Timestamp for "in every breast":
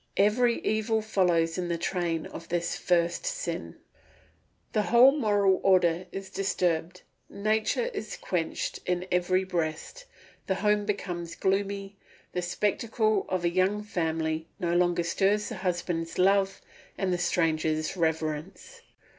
8.87-10.05